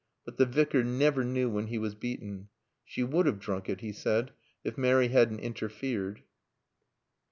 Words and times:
But 0.25 0.37
the 0.37 0.47
Vicar 0.47 0.83
never 0.83 1.23
knew 1.23 1.47
when 1.47 1.67
he 1.67 1.77
was 1.77 1.93
beaten. 1.93 2.49
"She 2.83 3.03
would 3.03 3.27
have 3.27 3.37
drunk 3.37 3.69
it," 3.69 3.81
he 3.81 3.91
said, 3.93 4.31
"if 4.63 4.75
Mary 4.75 5.09
hadn't 5.09 5.41
interfered." 5.41 6.23